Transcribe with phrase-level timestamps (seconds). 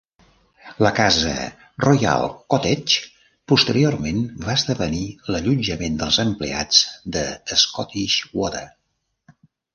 [0.85, 1.33] La casa,
[1.83, 3.03] "Royal Cottage",
[3.53, 6.83] posteriorment va esdevenir l'allotjament dels empleats
[7.19, 7.25] de
[7.67, 8.67] Scottish Water.